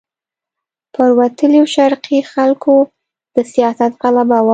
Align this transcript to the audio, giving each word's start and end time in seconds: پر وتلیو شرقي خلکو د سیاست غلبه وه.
پر 0.93 1.09
وتلیو 1.19 1.65
شرقي 1.75 2.19
خلکو 2.33 2.73
د 3.33 3.35
سیاست 3.53 3.91
غلبه 4.01 4.39
وه. 4.45 4.49